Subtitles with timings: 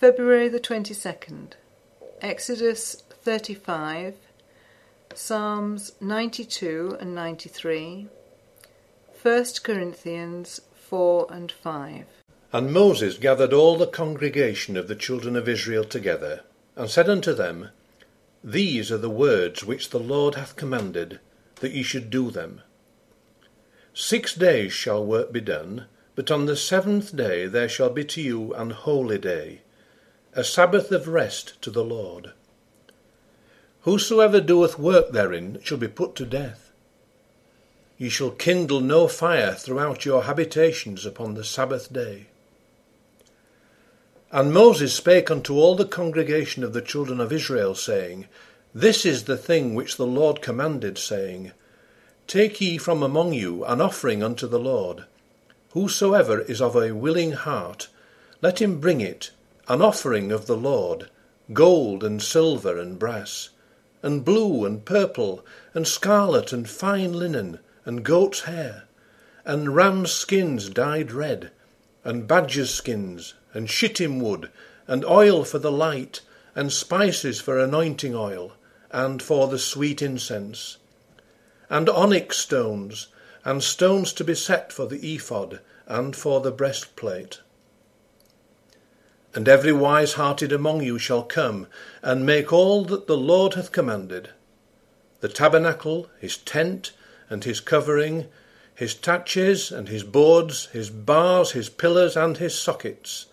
[0.00, 1.52] February the 22nd,
[2.22, 4.14] Exodus 35,
[5.12, 8.08] Psalms 92 and 93,
[9.20, 12.06] 1 Corinthians 4 and 5.
[12.50, 16.44] And Moses gathered all the congregation of the children of Israel together,
[16.76, 17.68] and said unto them,
[18.42, 21.20] These are the words which the Lord hath commanded,
[21.56, 22.62] that ye should do them.
[23.92, 28.22] Six days shall work be done, but on the seventh day there shall be to
[28.22, 29.60] you an holy day,
[30.32, 32.32] a Sabbath of rest to the Lord.
[33.82, 36.70] Whosoever doeth work therein shall be put to death.
[37.98, 42.26] Ye shall kindle no fire throughout your habitations upon the Sabbath day.
[44.30, 48.26] And Moses spake unto all the congregation of the children of Israel, saying,
[48.72, 51.50] This is the thing which the Lord commanded, saying,
[52.28, 55.04] Take ye from among you an offering unto the Lord.
[55.72, 57.88] Whosoever is of a willing heart,
[58.40, 59.32] let him bring it,
[59.70, 61.08] an offering of the Lord,
[61.52, 63.50] gold and silver and brass,
[64.02, 68.88] and blue and purple, and scarlet and fine linen, and goat's hair,
[69.44, 71.52] and ram's skins dyed red,
[72.02, 74.50] and badger's skins, and shittim wood,
[74.88, 76.20] and oil for the light,
[76.56, 78.54] and spices for anointing oil,
[78.90, 80.78] and for the sweet incense,
[81.68, 83.06] and onyx stones,
[83.44, 87.38] and stones to be set for the ephod, and for the breastplate.
[89.34, 91.66] And every wise hearted among you shall come,
[92.02, 94.30] and make all that the Lord hath commanded.
[95.20, 96.92] The tabernacle, his tent,
[97.28, 98.26] and his covering,
[98.74, 103.26] his taches, and his boards, his bars, his pillars, and his sockets,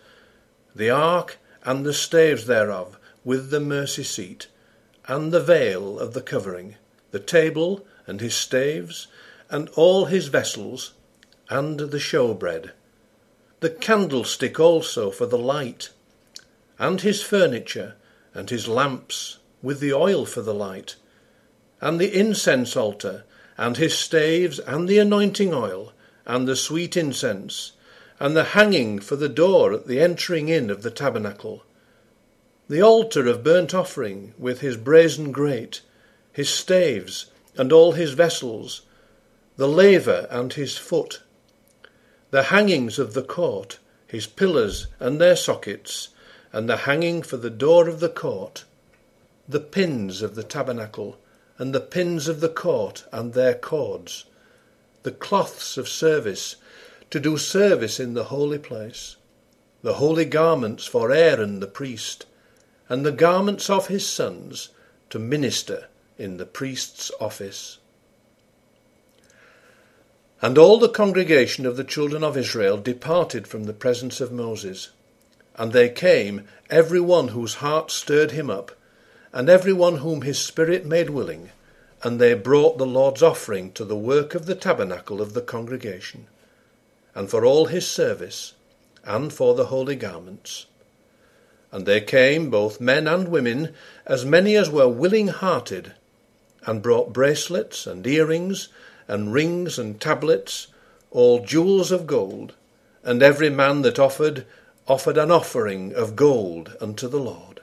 [0.74, 4.46] the ark, and the staves thereof, with the mercy seat,
[5.06, 6.76] and the veil of the covering,
[7.10, 9.08] the table, and his staves,
[9.50, 10.92] and all his vessels,
[11.48, 12.70] and the showbread,
[13.60, 15.90] the candlestick also for the light,
[16.78, 17.94] and his furniture,
[18.32, 20.94] and his lamps, with the oil for the light,
[21.80, 23.24] and the incense altar,
[23.56, 25.92] and his staves, and the anointing oil,
[26.24, 27.72] and the sweet incense,
[28.20, 31.64] and the hanging for the door at the entering in of the tabernacle,
[32.68, 35.80] the altar of burnt offering, with his brazen grate,
[36.32, 37.26] his staves,
[37.56, 38.82] and all his vessels,
[39.56, 41.22] the laver and his foot,
[42.30, 46.08] the hangings of the court, his pillars and their sockets,
[46.52, 48.64] and the hanging for the door of the court,
[49.48, 51.18] the pins of the tabernacle,
[51.58, 54.24] and the pins of the court and their cords,
[55.02, 56.56] the cloths of service,
[57.10, 59.16] to do service in the holy place,
[59.82, 62.26] the holy garments for Aaron the priest,
[62.88, 64.68] and the garments of his sons
[65.08, 65.86] to minister
[66.18, 67.78] in the priest's office.
[70.40, 74.90] And all the congregation of the children of Israel departed from the presence of Moses.
[75.56, 78.72] And they came, every one whose heart stirred him up,
[79.32, 81.50] and every one whom his spirit made willing,
[82.02, 86.28] and they brought the Lord's offering to the work of the tabernacle of the congregation,
[87.14, 88.54] and for all his service,
[89.04, 90.66] and for the holy garments.
[91.72, 93.74] And there came, both men and women,
[94.06, 95.94] as many as were willing hearted,
[96.64, 98.68] and brought bracelets and earrings,
[99.08, 100.68] and rings and tablets,
[101.10, 102.54] all jewels of gold,
[103.02, 104.44] and every man that offered
[104.86, 107.60] offered an offering of gold unto the Lord.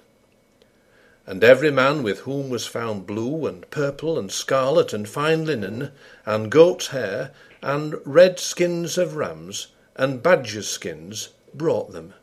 [1.27, 5.91] And every man with whom was found blue and purple and scarlet and fine linen,
[6.25, 7.31] and goat's hair,
[7.63, 12.13] and red skins of rams, and badgers' skins, brought them.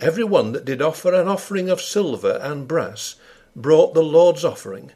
[0.00, 3.16] Every one that did offer an offering of silver and brass
[3.54, 4.92] brought the Lord's offering,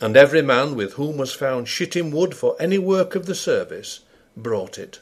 [0.00, 4.00] and every man with whom was found shittim wood for any work of the service
[4.36, 5.00] brought it.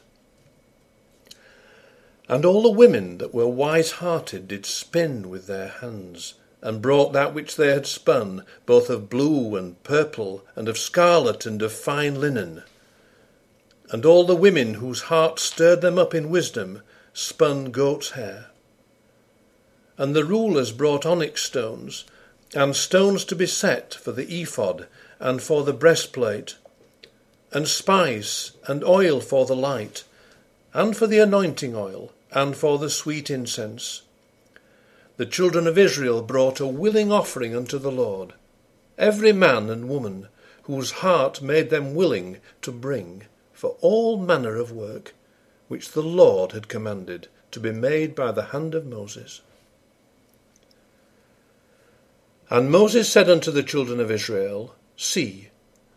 [2.29, 7.11] And all the women that were wise hearted did spin with their hands, and brought
[7.11, 11.73] that which they had spun, both of blue and purple, and of scarlet and of
[11.73, 12.63] fine linen.
[13.89, 16.81] And all the women whose hearts stirred them up in wisdom
[17.13, 18.47] spun goat's hair.
[19.97, 22.05] And the rulers brought onyx stones,
[22.55, 24.87] and stones to be set for the ephod
[25.19, 26.55] and for the breastplate,
[27.51, 30.03] and spice and oil for the light
[30.73, 34.01] and for the anointing oil, and for the sweet incense.
[35.17, 38.33] The children of Israel brought a willing offering unto the Lord,
[38.97, 40.27] every man and woman
[40.63, 43.23] whose heart made them willing to bring
[43.53, 45.13] for all manner of work
[45.67, 49.41] which the Lord had commanded to be made by the hand of Moses.
[52.49, 55.49] And Moses said unto the children of Israel, See,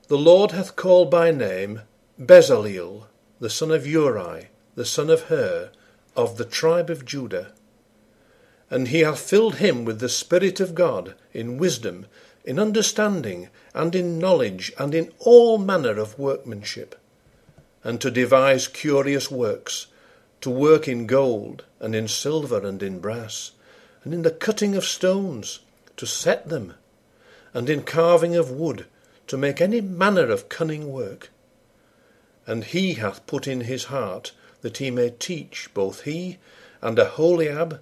[0.08, 1.82] the Lord hath called by name
[2.18, 3.06] Bezaleel,
[3.40, 5.70] the son of Uri, the son of Hur,
[6.16, 7.52] of the tribe of Judah.
[8.70, 12.06] and he hath filled him with the Spirit of God, in wisdom,
[12.44, 16.98] in understanding, and in knowledge, and in all manner of workmanship,
[17.84, 19.86] and to devise curious works,
[20.40, 23.52] to work in gold, and in silver, and in brass,
[24.02, 25.60] and in the cutting of stones,
[25.96, 26.74] to set them,
[27.54, 28.86] and in carving of wood,
[29.26, 31.30] to make any manner of cunning work.
[32.46, 36.38] And he hath put in his heart that he may teach both he
[36.80, 37.80] and Aholiab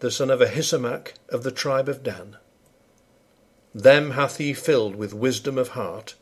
[0.00, 2.36] the son of Ahisamach of the tribe of Dan.
[3.74, 6.14] Them hath he filled with wisdom of heart,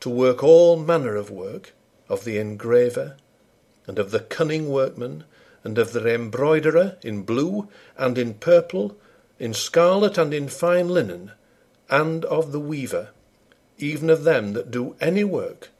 [0.00, 1.72] to work all manner of work,
[2.08, 3.16] of the engraver,
[3.86, 5.24] and of the cunning workman,
[5.62, 8.96] and of the embroiderer in blue, and in purple,
[9.40, 11.32] in scarlet, and in fine linen,
[11.88, 13.08] and of the weaver,
[13.78, 15.70] even of them that do any work,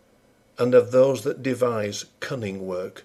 [0.58, 3.04] and of those that devise cunning work.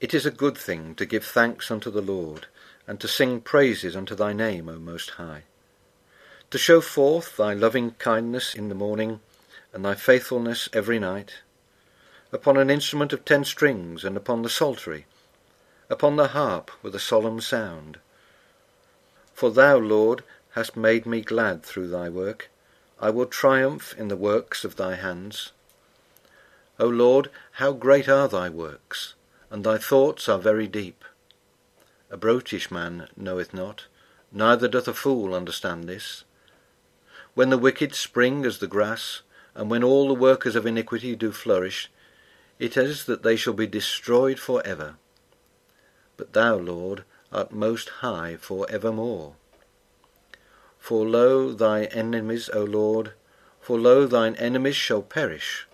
[0.00, 2.46] It is a good thing to give thanks unto the Lord,
[2.86, 5.44] and to sing praises unto thy name, O Most High.
[6.50, 9.20] To show forth thy loving kindness in the morning,
[9.72, 11.34] and thy faithfulness every night,
[12.32, 15.06] upon an instrument of ten strings, and upon the psaltery,
[15.90, 17.98] upon the harp with a solemn sound.
[19.34, 22.50] For thou, Lord, hast made me glad through thy work.
[23.00, 25.52] I will triumph in the works of thy hands.
[26.78, 29.14] O Lord, how great are thy works!
[29.50, 31.04] and thy thoughts are very deep.
[32.10, 33.86] A brutish man knoweth not,
[34.32, 36.24] neither doth a fool understand this.
[37.34, 39.22] When the wicked spring as the grass,
[39.54, 41.90] and when all the workers of iniquity do flourish,
[42.58, 44.96] it is that they shall be destroyed for ever.
[46.18, 49.36] But thou, Lord, art most high for evermore.
[50.78, 53.12] For lo, thy enemies, O Lord,
[53.60, 55.66] for lo, thine enemies shall perish,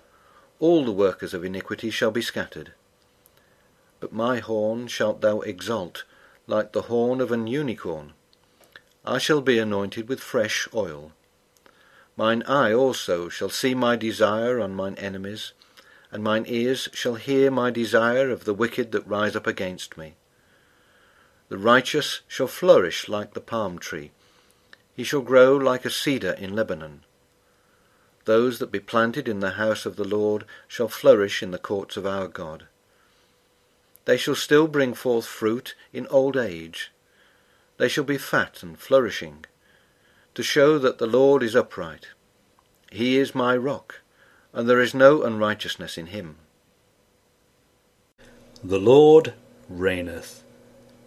[0.60, 2.72] all the workers of iniquity shall be scattered.
[4.00, 6.04] But my horn shalt thou exalt,
[6.46, 8.12] like the horn of an unicorn.
[9.02, 11.12] I shall be anointed with fresh oil.
[12.16, 15.52] Mine eye also shall see my desire on mine enemies,
[16.12, 20.16] and mine ears shall hear my desire of the wicked that rise up against me.
[21.48, 24.12] The righteous shall flourish like the palm tree.
[24.94, 27.04] He shall grow like a cedar in Lebanon.
[28.24, 31.96] Those that be planted in the house of the Lord shall flourish in the courts
[31.96, 32.66] of our God.
[34.06, 36.90] They shall still bring forth fruit in old age.
[37.76, 39.44] They shall be fat and flourishing,
[40.34, 42.08] to show that the Lord is upright.
[42.90, 44.00] He is my rock,
[44.52, 46.36] and there is no unrighteousness in him.
[48.62, 49.34] The Lord
[49.68, 50.44] reigneth.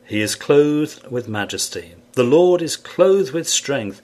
[0.07, 1.95] He is clothed with majesty.
[2.13, 4.01] The Lord is clothed with strength,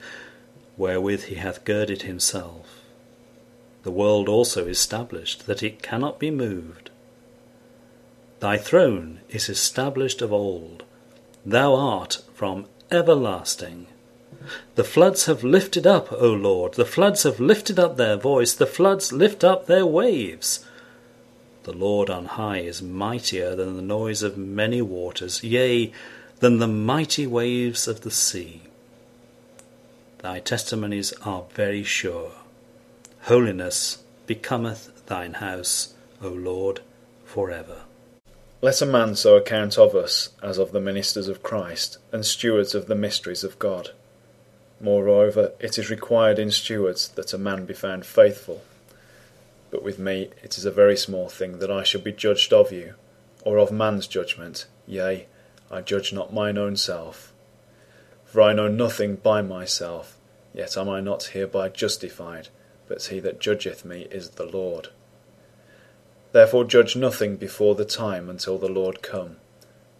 [0.76, 2.82] wherewith he hath girded himself.
[3.84, 6.90] The world also is established, that it cannot be moved.
[8.40, 10.84] Thy throne is established of old.
[11.46, 13.86] Thou art from everlasting.
[14.74, 18.66] The floods have lifted up, O Lord, the floods have lifted up their voice, the
[18.66, 20.66] floods lift up their waves.
[21.64, 25.92] The Lord on high is mightier than the noise of many waters, yea,
[26.40, 28.64] than the mighty waves of the sea.
[30.18, 32.32] Thy testimonies are very sure.
[33.22, 36.80] Holiness becometh thine house, O Lord,
[37.24, 37.84] for ever.
[38.60, 42.74] Let a man so account of us as of the ministers of Christ, and stewards
[42.74, 43.92] of the mysteries of God.
[44.80, 48.62] Moreover, it is required in stewards that a man be found faithful.
[49.74, 52.70] But with me it is a very small thing that I should be judged of
[52.70, 52.94] you,
[53.42, 55.26] or of man's judgment, yea,
[55.68, 57.32] I judge not mine own self.
[58.24, 60.16] For I know nothing by myself,
[60.52, 62.50] yet am I not hereby justified,
[62.86, 64.90] but he that judgeth me is the Lord.
[66.30, 69.38] Therefore judge nothing before the time until the Lord come,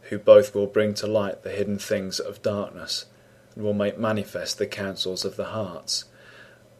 [0.02, 3.07] who both will bring to light the hidden things of darkness,
[3.57, 6.04] and will make manifest the counsels of the hearts.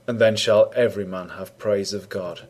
[0.07, 2.47] And then shall every man have praise of God.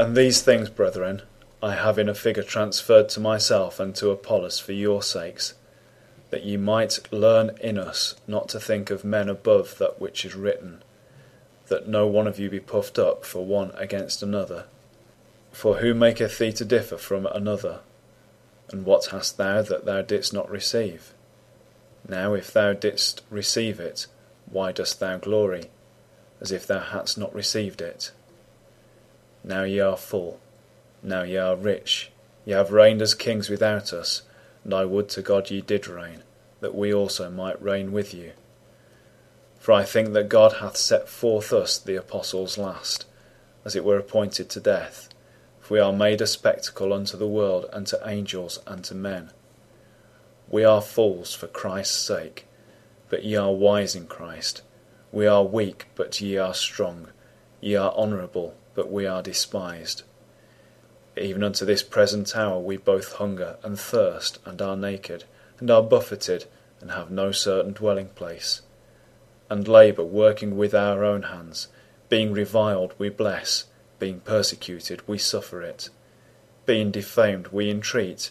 [0.00, 1.22] And these things, brethren,
[1.60, 5.54] I have in a figure transferred to myself and to Apollos for your sakes,
[6.30, 10.36] that ye might learn in us not to think of men above that which is
[10.36, 10.84] written,
[11.66, 14.66] that no one of you be puffed up for one against another.
[15.50, 17.80] For who maketh thee to differ from another?
[18.70, 21.12] And what hast thou that thou didst not receive?
[22.06, 24.06] Now if thou didst receive it,
[24.46, 25.70] why dost thou glory,
[26.40, 28.12] as if thou hadst not received it?
[29.44, 30.40] Now ye are full,
[31.02, 32.10] now ye are rich,
[32.44, 34.22] ye have reigned as kings without us,
[34.64, 36.22] and I would to God ye did reign,
[36.60, 38.32] that we also might reign with you.
[39.58, 43.06] For I think that God hath set forth us, the apostles, last,
[43.64, 45.08] as it were appointed to death
[45.68, 49.30] for we are made a spectacle unto the world, and to angels, and to men.
[50.48, 52.46] We are fools for Christ's sake,
[53.10, 54.62] but ye are wise in Christ.
[55.12, 57.08] We are weak, but ye are strong.
[57.60, 60.04] Ye are honourable, but we are despised.
[61.16, 65.24] Even unto this present hour we both hunger and thirst, and are naked,
[65.58, 66.44] and are buffeted,
[66.80, 68.62] and have no certain dwelling place.
[69.50, 71.66] And labour, working with our own hands.
[72.08, 73.64] Being reviled, we bless.
[73.98, 75.88] Being persecuted, we suffer it.
[76.64, 78.30] Being defamed, we entreat.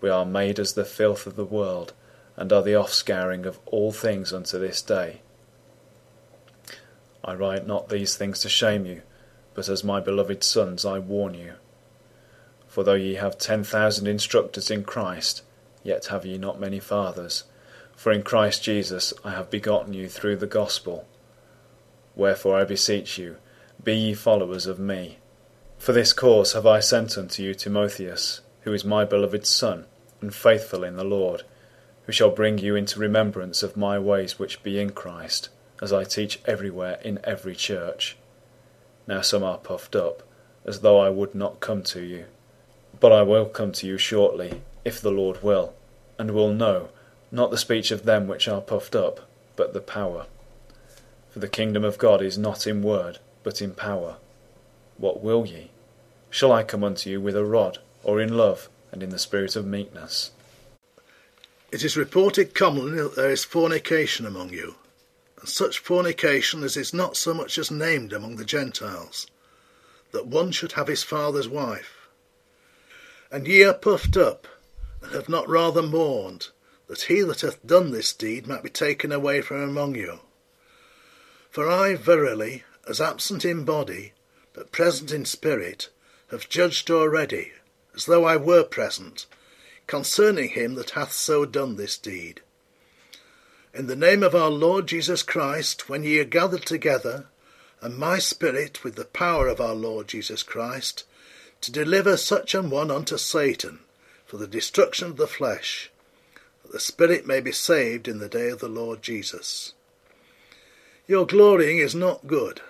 [0.00, 1.92] We are made as the filth of the world,
[2.36, 5.20] and are the offscouring of all things unto this day.
[7.22, 9.02] I write not these things to shame you,
[9.54, 11.54] but as my beloved sons I warn you.
[12.66, 15.42] For though ye have ten thousand instructors in Christ,
[15.82, 17.44] yet have ye not many fathers.
[17.94, 21.06] For in Christ Jesus I have begotten you through the gospel.
[22.16, 23.36] Wherefore I beseech you,
[23.82, 25.18] be ye followers of me.
[25.78, 29.86] For this cause have I sent unto you Timotheus, who is my beloved son,
[30.20, 31.42] and faithful in the Lord,
[32.06, 35.48] who shall bring you into remembrance of my ways which be in Christ,
[35.82, 38.16] as I teach everywhere in every church.
[39.06, 40.22] Now some are puffed up,
[40.64, 42.26] as though I would not come to you
[43.00, 45.74] but I will come to you shortly, if the Lord will,
[46.18, 46.88] and will know,
[47.30, 50.26] not the speech of them which are puffed up, but the power.
[51.30, 54.16] For the kingdom of God is not in word, but in power.
[54.96, 55.70] What will ye?
[56.30, 59.56] Shall I come unto you with a rod, or in love, and in the spirit
[59.56, 60.30] of meekness?
[61.72, 64.76] It is reported commonly that there is fornication among you,
[65.46, 69.26] such fornication as is not so much as named among the Gentiles,
[70.12, 72.04] that one should have his father's wife
[73.34, 74.46] and ye are puffed up,
[75.02, 76.50] and have not rather mourned,
[76.86, 80.20] that he that hath done this deed might be taken away from among you.
[81.50, 84.12] For I verily, as absent in body,
[84.52, 85.88] but present in spirit,
[86.30, 87.50] have judged already,
[87.92, 89.26] as though I were present,
[89.88, 92.40] concerning him that hath so done this deed.
[93.74, 97.26] In the name of our Lord Jesus Christ, when ye are gathered together,
[97.80, 101.02] and my spirit, with the power of our Lord Jesus Christ,
[101.60, 103.80] to deliver such an one unto Satan
[104.26, 105.90] for the destruction of the flesh,
[106.62, 109.72] that the spirit may be saved in the day of the Lord Jesus.
[111.08, 112.60] Your glorying is not good.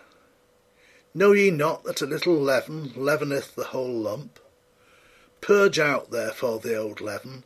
[1.13, 4.39] Know ye not that a little leaven leaveneth the whole lump?
[5.43, 7.45] Purge out therefore the old leaven,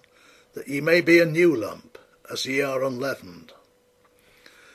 [0.55, 1.98] that ye may be a new lump,
[2.31, 3.53] as ye are unleavened.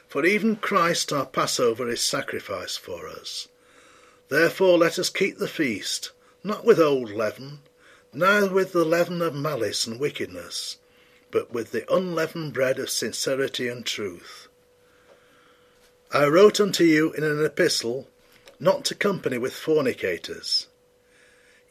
[0.07, 3.47] For even Christ our Passover is sacrificed for us.
[4.29, 6.11] Therefore let us keep the feast,
[6.43, 7.59] not with old leaven,
[8.13, 10.77] neither with the leaven of malice and wickedness,
[11.31, 14.47] but with the unleavened bread of sincerity and truth.
[16.11, 18.07] I wrote unto you in an epistle
[18.59, 20.67] not to company with fornicators,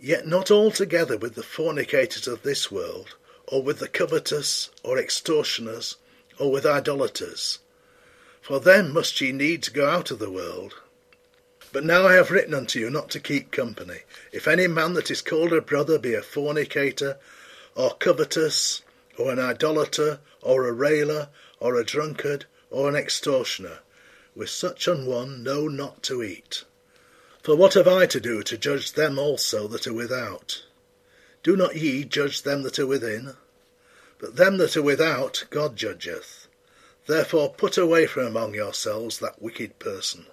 [0.00, 3.14] yet not altogether with the fornicators of this world,
[3.52, 5.96] or with the covetous, or extortioners,
[6.38, 7.58] or with idolaters,
[8.40, 10.72] for then must ye needs go out of the world.
[11.70, 14.00] But now I have written unto you not to keep company.
[14.32, 17.18] If any man that is called a brother be a fornicator,
[17.74, 18.80] or covetous,
[19.18, 21.28] or an idolater, or a railer,
[21.60, 23.80] or a drunkard, or an extortioner,
[24.34, 26.64] with such an one know not to eat.
[27.42, 30.62] For what have I to do to judge them also that are without?
[31.42, 33.36] Do not ye judge them that are within?
[34.22, 36.46] But them that are without God judgeth.
[37.08, 40.26] Therefore put away from among yourselves that wicked person.